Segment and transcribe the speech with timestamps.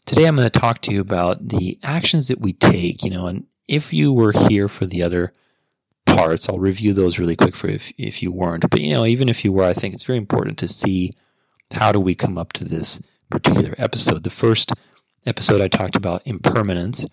[0.05, 3.25] today I'm going to talk to you about the actions that we take, you know,
[3.25, 5.31] and if you were here for the other
[6.05, 8.67] parts, I'll review those really quick for if, if you weren't.
[8.69, 11.11] But, you know, even if you were, I think it's very important to see
[11.71, 12.99] how do we come up to this
[13.29, 14.23] particular episode.
[14.23, 14.73] The first
[15.27, 17.05] episode, I talked about impermanence.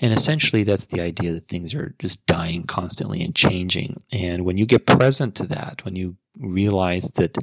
[0.00, 3.98] And essentially, that's the idea that things are just dying constantly and changing.
[4.10, 7.38] And when you get present to that, when you realize that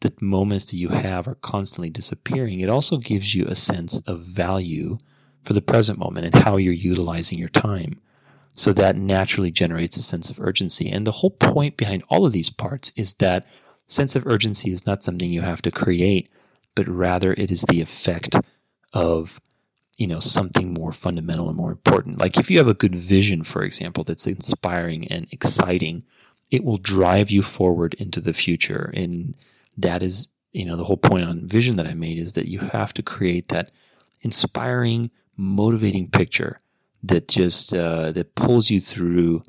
[0.00, 4.20] the moments that you have are constantly disappearing, it also gives you a sense of
[4.20, 4.96] value
[5.44, 8.00] for the present moment and how you're utilizing your time.
[8.54, 10.88] So that naturally generates a sense of urgency.
[10.88, 13.46] And the whole point behind all of these parts is that
[13.86, 16.30] sense of urgency is not something you have to create,
[16.74, 18.36] but rather it is the effect
[18.92, 19.40] of
[19.98, 23.42] you know something more fundamental and more important like if you have a good vision
[23.42, 26.04] for example that's inspiring and exciting
[26.50, 29.36] it will drive you forward into the future and
[29.76, 32.58] that is you know the whole point on vision that i made is that you
[32.58, 33.70] have to create that
[34.22, 36.58] inspiring motivating picture
[37.02, 39.42] that just uh, that pulls you through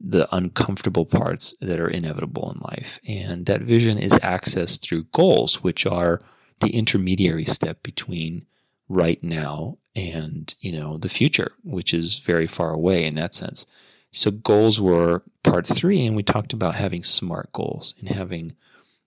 [0.00, 5.62] the uncomfortable parts that are inevitable in life and that vision is accessed through goals
[5.62, 6.18] which are
[6.60, 8.46] the intermediary step between
[8.88, 13.66] right now and, you know, the future, which is very far away in that sense.
[14.12, 18.56] So goals were part three, and we talked about having smart goals and having,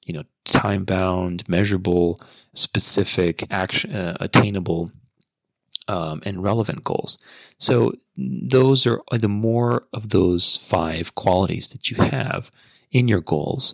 [0.05, 2.19] you know, time bound, measurable,
[2.53, 4.89] specific, action, uh, attainable,
[5.87, 7.17] um, and relevant goals.
[7.57, 12.51] So those are the more of those five qualities that you have
[12.91, 13.73] in your goals,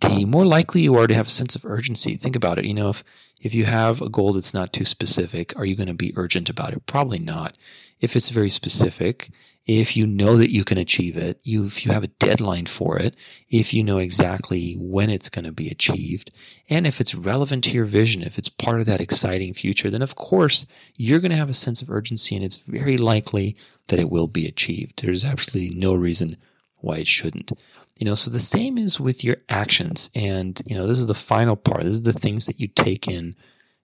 [0.00, 2.16] the more likely you are to have a sense of urgency.
[2.16, 2.64] Think about it.
[2.64, 3.04] You know, if
[3.40, 6.48] if you have a goal that's not too specific, are you going to be urgent
[6.48, 6.86] about it?
[6.86, 7.58] Probably not.
[8.04, 9.30] If it's very specific,
[9.66, 12.98] if you know that you can achieve it, you, if you have a deadline for
[12.98, 13.16] it,
[13.48, 16.30] if you know exactly when it's going to be achieved,
[16.68, 20.02] and if it's relevant to your vision, if it's part of that exciting future, then
[20.02, 20.66] of course
[20.96, 23.56] you're going to have a sense of urgency and it's very likely
[23.88, 25.02] that it will be achieved.
[25.02, 26.36] There's absolutely no reason
[26.80, 27.50] why it shouldn't.
[27.98, 30.10] You know, so the same is with your actions.
[30.14, 31.84] And, you know, this is the final part.
[31.84, 33.34] This is the things that you take in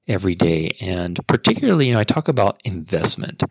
[0.07, 0.77] every day.
[0.81, 3.45] And particularly, you know, I talk about investment.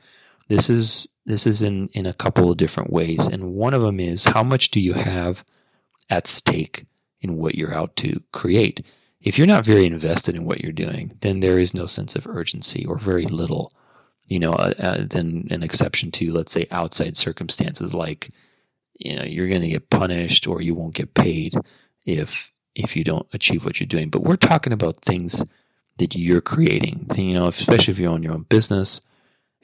[0.49, 3.27] This is, this is in, in a couple of different ways.
[3.27, 5.45] And one of them is how much do you have
[6.09, 6.85] at stake
[7.21, 8.91] in what you're out to create?
[9.21, 12.27] If you're not very invested in what you're doing, then there is no sense of
[12.27, 13.71] urgency or very little,
[14.27, 18.29] you know, uh, uh, than an exception to, let's say, outside circumstances like,
[18.99, 21.55] you know you're going to get punished or you won't get paid
[22.05, 25.45] if if you don't achieve what you're doing but we're talking about things
[25.97, 29.01] that you're creating you know especially if you own your own business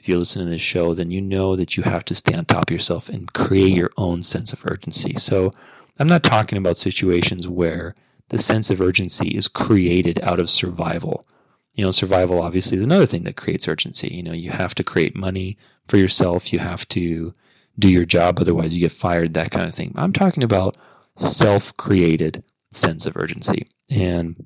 [0.05, 2.45] if you listen to this show then you know that you have to stay on
[2.45, 5.51] top of yourself and create your own sense of urgency so
[5.99, 7.95] i'm not talking about situations where
[8.29, 11.25] the sense of urgency is created out of survival
[11.73, 14.83] you know survival obviously is another thing that creates urgency you know you have to
[14.83, 15.57] create money
[15.87, 17.33] for yourself you have to
[17.77, 19.93] do your job, otherwise you get fired, that kind of thing.
[19.95, 20.77] I'm talking about
[21.15, 23.67] self created sense of urgency.
[23.89, 24.45] And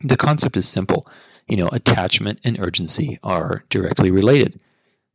[0.00, 1.06] the concept is simple.
[1.46, 4.60] You know, attachment and urgency are directly related.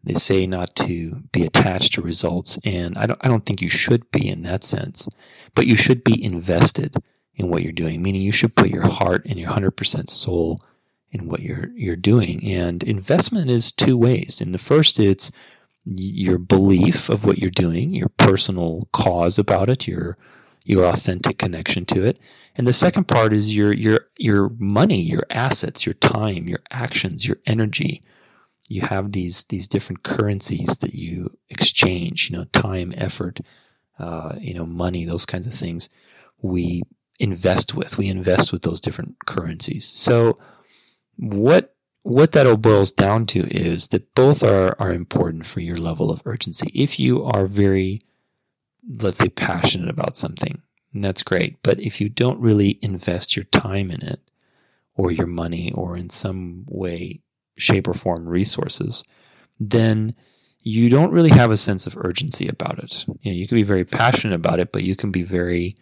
[0.03, 3.69] They say not to be attached to results, and I don't, I don't think you
[3.69, 5.09] should be in that sense,
[5.55, 6.95] but you should be invested
[7.35, 10.57] in what you're doing, meaning you should put your heart and your 100% soul
[11.11, 12.45] in what you're, you're doing.
[12.45, 14.41] And investment is two ways.
[14.41, 15.31] In the first, it's
[15.85, 20.17] your belief of what you're doing, your personal cause about it, your
[20.65, 22.19] your authentic connection to it.
[22.55, 27.27] And the second part is your your your money, your assets, your time, your actions,
[27.27, 28.01] your energy.
[28.69, 33.41] You have these these different currencies that you exchange, you know, time, effort,
[33.97, 35.89] uh, you know, money, those kinds of things.
[36.41, 36.83] We
[37.19, 37.97] invest with.
[37.97, 39.85] We invest with those different currencies.
[39.85, 40.39] So
[41.17, 45.77] what what that all boils down to is that both are, are important for your
[45.77, 46.71] level of urgency.
[46.73, 48.01] If you are very,
[48.87, 50.61] let's say, passionate about something,
[50.93, 51.61] that's great.
[51.61, 54.21] But if you don't really invest your time in it,
[54.95, 57.21] or your money, or in some way,
[57.59, 59.03] shape, or form resources,
[59.59, 60.15] then
[60.61, 63.05] you don't really have a sense of urgency about it.
[63.21, 65.75] You know, you can be very passionate about it, but you can be very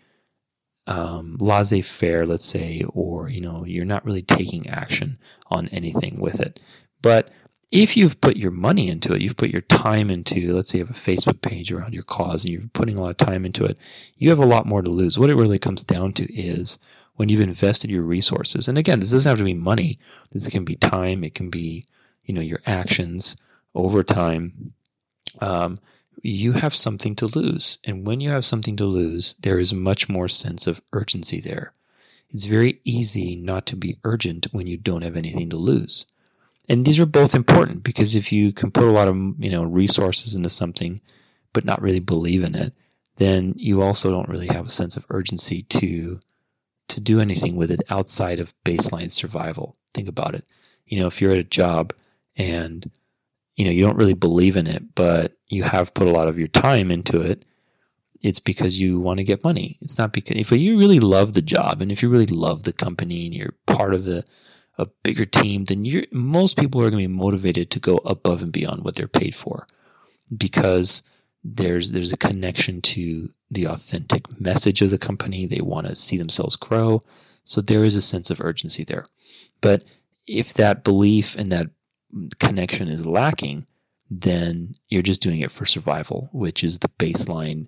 [0.86, 6.40] um, laissez-faire, let's say, or you know, you're not really taking action on anything with
[6.40, 6.62] it.
[7.02, 7.32] But
[7.72, 10.86] if you've put your money into it, you've put your time into, let's say you
[10.86, 13.66] have a Facebook page around your cause and you're putting a lot of time into
[13.66, 13.78] it,
[14.16, 15.20] you have a lot more to lose.
[15.20, 16.80] What it really comes down to is
[17.18, 18.68] when you've invested your resources.
[18.68, 20.00] And again, this doesn't have to be money.
[20.32, 21.24] This can be time.
[21.24, 21.84] It can be,
[22.24, 23.36] you know, your actions
[23.76, 24.74] over time.
[25.42, 25.78] Um,
[26.22, 27.80] you have something to lose.
[27.84, 31.74] And when you have something to lose, there is much more sense of urgency there.
[32.30, 36.06] It's very easy not to be urgent when you don't have anything to lose.
[36.70, 39.64] And these are both important because if you can put a lot of, you know,
[39.64, 41.02] resources into something,
[41.54, 42.74] but not really believe in it,
[43.16, 46.20] then you also don't really have a sense of urgency to,
[46.98, 49.76] to do anything with it outside of baseline survival.
[49.94, 50.52] Think about it.
[50.88, 51.94] You know, if you're at a job
[52.36, 52.90] and
[53.56, 56.38] you know, you don't really believe in it, but you have put a lot of
[56.38, 57.46] your time into it,
[58.24, 59.78] it's because you want to get money.
[59.82, 62.74] It's not because if you really love the job and if you really love the
[62.74, 64.24] company and you're part of the
[64.80, 68.42] a bigger team, then you're most people are going to be motivated to go above
[68.42, 69.68] and beyond what they're paid for
[70.36, 71.04] because
[71.44, 75.46] there's there's a connection to the authentic message of the company.
[75.46, 77.02] They want to see themselves grow.
[77.44, 79.06] So there is a sense of urgency there.
[79.62, 79.84] But
[80.26, 81.68] if that belief and that
[82.40, 83.66] connection is lacking,
[84.10, 87.68] then you're just doing it for survival, which is the baseline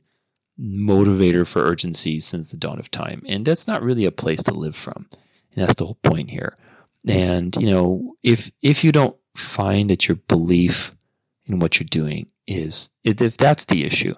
[0.60, 3.24] motivator for urgency since the dawn of time.
[3.28, 5.08] And that's not really a place to live from.
[5.56, 6.56] And that's the whole point here.
[7.08, 10.92] And, you know, if if you don't find that your belief
[11.46, 14.16] in what you're doing is if that's the issue,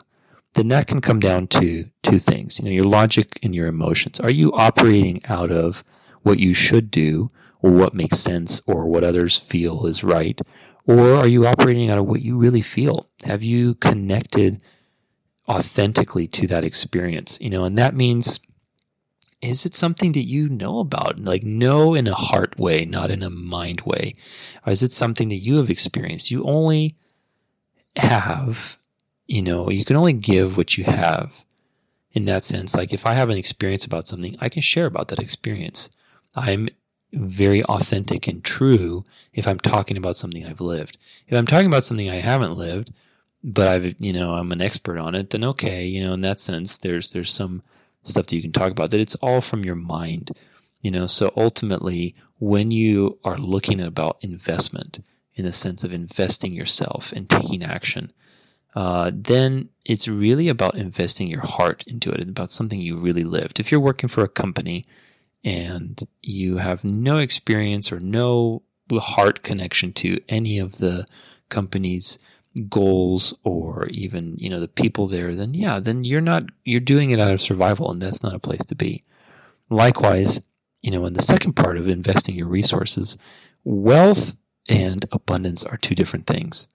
[0.54, 2.60] then that can come down to two things.
[2.60, 4.20] You know, your logic and your emotions.
[4.20, 5.84] Are you operating out of
[6.24, 7.32] what you should do
[7.62, 10.40] or what makes sense or what others feel is right?
[10.86, 13.08] Or are you operating out of what you really feel?
[13.26, 14.62] Have you connected
[15.48, 17.40] authentically to that experience?
[17.40, 18.40] You know, and that means
[19.42, 21.20] is it something that you know about?
[21.20, 24.16] Like know in a heart way, not in a mind way?
[24.66, 26.30] Or is it something that you have experienced?
[26.30, 26.96] You only
[27.98, 28.78] have,
[29.32, 31.46] you know, you can only give what you have
[32.12, 32.76] in that sense.
[32.76, 35.90] Like if I have an experience about something, I can share about that experience.
[36.36, 36.68] I'm
[37.14, 40.98] very authentic and true if I'm talking about something I've lived.
[41.28, 42.92] If I'm talking about something I haven't lived,
[43.42, 46.42] but I've, you know, I'm an expert on it, then okay, you know, in that
[46.42, 47.64] sense, there's, there's some
[48.04, 50.32] stuff that you can talk about that it's all from your mind,
[50.82, 55.00] you know, so ultimately when you are looking about investment
[55.36, 58.12] in the sense of investing yourself and taking action,
[58.76, 62.22] uh, then it's really about investing your heart into it.
[62.22, 63.60] And about something you really lived.
[63.60, 64.86] If you're working for a company,
[65.44, 68.62] and you have no experience or no
[68.94, 71.06] heart connection to any of the
[71.50, 72.20] company's
[72.68, 77.12] goals or even you know the people there then yeah then you're not you're doing
[77.12, 79.04] it out of survival and that's not a place to be.
[79.70, 80.42] Likewise
[80.82, 83.18] you know in the second part of investing your resources
[83.64, 84.36] wealth
[84.68, 86.68] and abundance are two different things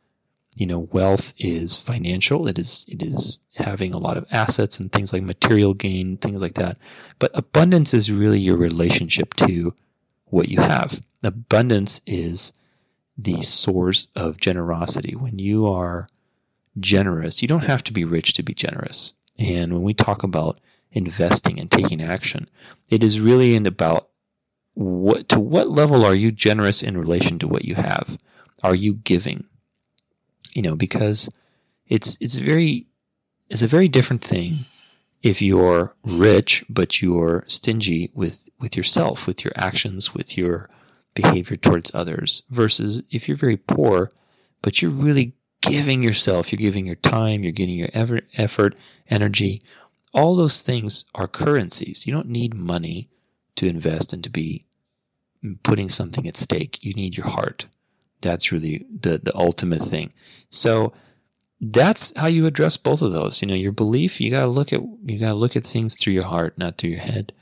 [0.57, 2.49] you know, wealth is financial.
[2.49, 6.41] It is, it is having a lot of assets and things like material gain, things
[6.41, 6.79] like that.
[7.19, 9.75] But abundance is really your relationship to
[10.25, 11.03] what you have.
[11.23, 12.55] Abundance is
[13.19, 15.15] the source of generosity.
[15.15, 16.09] When you are
[16.81, 19.13] generous, you don't have to be rich to be generous.
[19.39, 20.59] And when we talk about
[20.91, 22.49] investing and taking action,
[22.89, 24.09] it is really about
[24.73, 28.17] what, to what level are you generous in relation to what you have?
[28.63, 29.45] Are you giving?
[30.57, 31.29] You know, because
[31.87, 32.87] it's it's very
[33.51, 34.65] it's a very different thing
[35.23, 40.71] if you're rich but you're stingy with with yourself, with your actions, with your
[41.15, 44.11] behavior towards others versus if you're very poor
[44.63, 49.63] but you're really giving yourself, you're giving your time, you're giving your effort, energy.
[50.15, 52.07] All those things are currencies.
[52.07, 53.11] You don't need money
[53.57, 54.65] to invest and to be
[55.63, 56.83] putting something at stake.
[56.83, 57.67] You need your heart.
[58.21, 60.13] That's really the, the ultimate thing.
[60.51, 60.93] So
[61.61, 63.41] that's how you address both of those.
[63.41, 66.25] You know, your belief, you gotta look at you gotta look at things through your
[66.25, 67.33] heart, not through your head.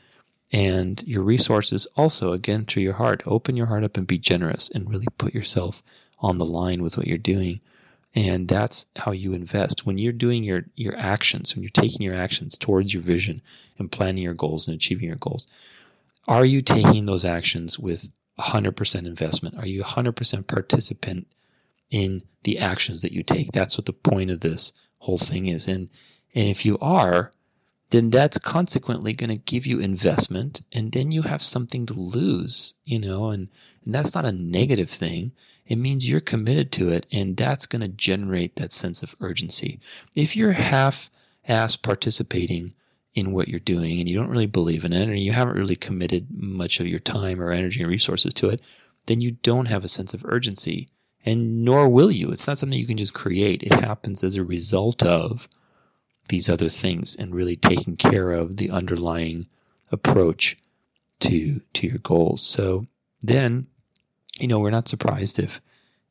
[0.52, 3.24] And your resources also, again, through your heart.
[3.26, 5.82] Open your heart up and be generous and really put yourself
[6.20, 7.60] on the line with what you're doing.
[8.14, 9.84] And that's how you invest.
[9.84, 13.40] When you're doing your, your actions, when you're taking your actions towards your vision
[13.78, 15.48] and planning your goals and achieving your goals,
[16.28, 19.56] are you taking those actions with 100% investment?
[19.56, 21.26] Are you 100% participant
[21.90, 23.52] in the actions that you take?
[23.52, 25.68] That's what the point of this whole thing is.
[25.68, 25.90] And,
[26.34, 27.30] and if you are,
[27.90, 32.74] then that's consequently going to give you investment and then you have something to lose,
[32.84, 33.48] you know, and,
[33.84, 35.32] and that's not a negative thing.
[35.66, 39.78] It means you're committed to it and that's going to generate that sense of urgency.
[40.16, 41.08] If you're half
[41.46, 42.74] ass participating
[43.14, 45.76] in what you're doing and you don't really believe in it and you haven't really
[45.76, 48.60] committed much of your time or energy and resources to it,
[49.06, 50.88] then you don't have a sense of urgency
[51.24, 52.30] and nor will you.
[52.30, 53.62] It's not something you can just create.
[53.62, 55.48] It happens as a result of
[56.28, 59.46] these other things and really taking care of the underlying
[59.92, 60.56] approach
[61.20, 62.42] to to your goals.
[62.42, 62.86] So
[63.20, 63.68] then,
[64.38, 65.60] you know, we're not surprised if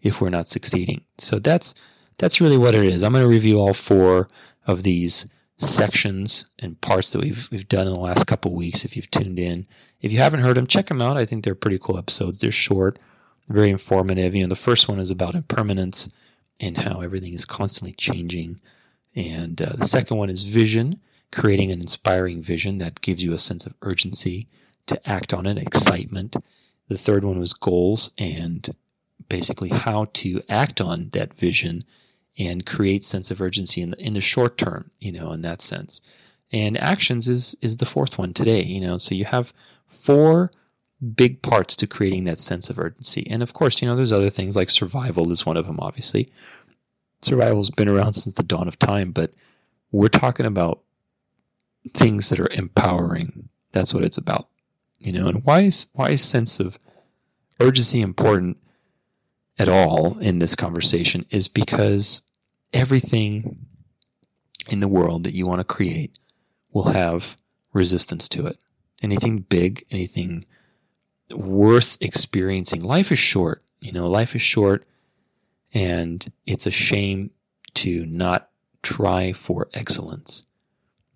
[0.01, 1.01] if we're not succeeding.
[1.17, 1.73] So that's
[2.17, 3.03] that's really what it is.
[3.03, 4.29] I'm going to review all four
[4.65, 8.85] of these sections and parts that we've we've done in the last couple weeks.
[8.85, 9.67] If you've tuned in,
[10.01, 11.17] if you haven't heard them, check them out.
[11.17, 12.39] I think they're pretty cool episodes.
[12.39, 12.99] They're short,
[13.47, 14.35] very informative.
[14.35, 16.09] You know, the first one is about impermanence
[16.59, 18.59] and how everything is constantly changing.
[19.15, 20.99] And uh, the second one is vision,
[21.31, 24.47] creating an inspiring vision that gives you a sense of urgency
[24.87, 26.35] to act on it, excitement.
[26.87, 28.69] The third one was goals and
[29.29, 31.83] basically how to act on that vision
[32.37, 35.61] and create sense of urgency in the, in the short term, you know, in that
[35.61, 36.01] sense.
[36.51, 39.53] And actions is, is the fourth one today, you know, so you have
[39.87, 40.51] four
[41.15, 43.27] big parts to creating that sense of urgency.
[43.29, 46.29] And of course, you know, there's other things like survival is one of them, obviously.
[47.21, 49.33] Survival's been around since the dawn of time, but
[49.91, 50.81] we're talking about
[51.93, 53.49] things that are empowering.
[53.71, 54.47] That's what it's about.
[54.99, 56.79] You know, and why is why is sense of
[57.59, 58.57] urgency important
[59.57, 62.23] at all in this conversation is because
[62.71, 63.65] everything
[64.69, 66.19] in the world that you want to create
[66.71, 67.35] will have
[67.71, 68.57] resistance to it.
[69.01, 70.45] Anything big, anything
[71.29, 72.81] worth experiencing.
[72.81, 73.61] Life is short.
[73.79, 74.85] You know, life is short
[75.73, 77.31] and it's a shame
[77.75, 78.49] to not
[78.81, 80.45] try for excellence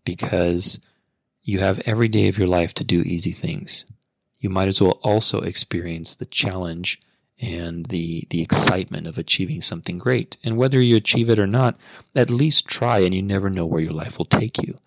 [0.03, 0.79] because
[1.44, 3.86] you have every day of your life to do easy things.
[4.39, 7.00] You might as well also experience the challenge
[7.39, 10.38] and the the excitement of achieving something great.
[10.44, 11.79] And whether you achieve it or not,
[12.15, 14.77] at least try and you never know where your life will take you.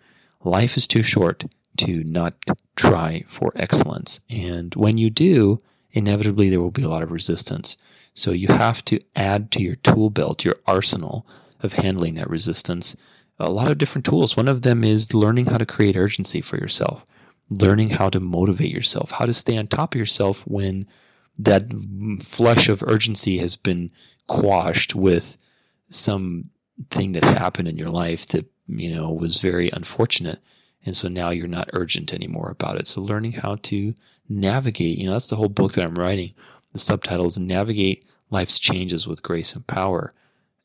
[0.42, 1.44] Life is too short
[1.78, 2.34] to not
[2.76, 4.20] try for excellence.
[4.28, 5.60] And when you do,
[5.92, 7.76] inevitably there will be a lot of resistance.
[8.14, 11.26] So you have to add to your tool belt, your arsenal
[11.62, 12.96] of handling that resistance,
[13.38, 14.36] a lot of different tools.
[14.36, 17.06] One of them is learning how to create urgency for yourself,
[17.48, 20.86] learning how to motivate yourself, how to stay on top of yourself when
[21.38, 21.72] that
[22.20, 23.90] flush of urgency has been
[24.26, 25.38] quashed with
[25.88, 26.50] some
[26.90, 30.40] thing that happened in your life that, you know, was very unfortunate.
[30.84, 32.86] And so now you're not urgent anymore about it.
[32.86, 33.94] So learning how to
[34.28, 36.32] navigate, you know, that's the whole book that I'm writing.
[36.72, 40.12] The subtitle is Navigate Life's Changes with Grace and Power.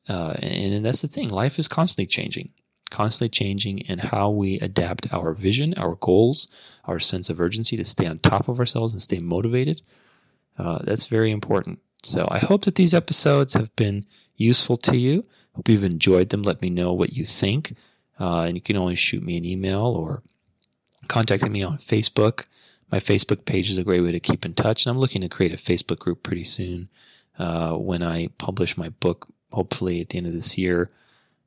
[0.08, 1.30] Uh, and, and that's the thing.
[1.30, 2.52] Life is constantly changing,
[2.92, 6.48] constantly changing and how we adapt our vision, our goals,
[6.86, 9.82] our sense of urgency to stay on top of ourselves and stay motivated
[10.58, 11.80] uh, that's very important.
[12.04, 14.02] So I hope that these episodes have been
[14.36, 15.26] useful to you.
[15.56, 16.44] Hope you've enjoyed them.
[16.44, 17.76] Let me know what you think.
[18.20, 20.22] Uh, and you can always shoot me an email or
[21.08, 22.46] contact me on Facebook.
[22.92, 24.86] My Facebook page is a great way to keep in touch.
[24.86, 26.90] And I'm looking to create a Facebook group pretty soon
[27.38, 30.92] uh, when I publish my book, hopefully at the end of this year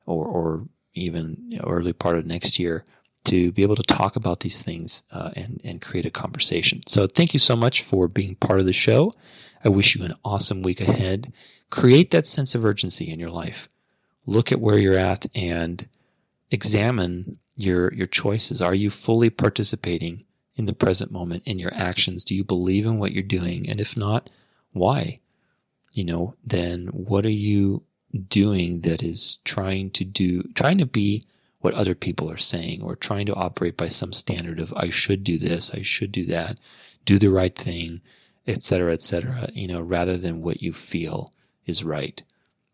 [0.06, 2.84] or, or even early part of next year
[3.28, 6.80] to be able to talk about these things uh, and, and create a conversation.
[6.86, 9.12] So thank you so much for being part of the show.
[9.64, 11.32] I wish you an awesome week ahead.
[11.70, 13.68] Create that sense of urgency in your life.
[14.26, 15.86] Look at where you're at and
[16.50, 18.62] examine your, your choices.
[18.62, 22.24] Are you fully participating in the present moment in your actions?
[22.24, 23.68] Do you believe in what you're doing?
[23.68, 24.30] And if not,
[24.72, 25.20] why?
[25.94, 27.84] You know, then what are you
[28.28, 31.22] doing that is trying to do, trying to be
[31.60, 35.24] what other people are saying or trying to operate by some standard of I should
[35.24, 36.60] do this, I should do that,
[37.04, 38.00] do the right thing,
[38.46, 41.30] etc., etc., you know, rather than what you feel
[41.66, 42.22] is right.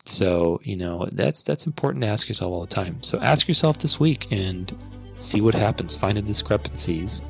[0.04, 3.02] So, you know, that's that's important to ask yourself all the time.
[3.02, 4.72] So ask yourself this week and
[5.16, 7.22] see what happens, find the discrepancies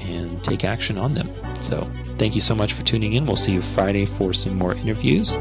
[0.00, 1.30] and take action on them.
[1.60, 3.26] So, thank you so much for tuning in.
[3.26, 5.36] We'll see you Friday for some more interviews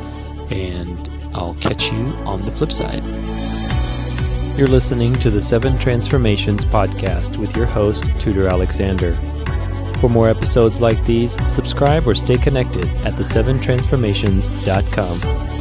[0.49, 3.03] and I'll catch you on the flip side.
[4.55, 9.15] You're listening to the Seven Transformations podcast with your host, Tudor Alexander.
[9.99, 15.52] For more episodes like these, subscribe or stay connected at the7transformations.com.